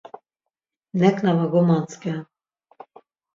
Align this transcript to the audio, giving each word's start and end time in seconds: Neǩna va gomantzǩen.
Neǩna 0.99 1.31
va 1.37 1.45
gomantzǩen. 1.51 2.19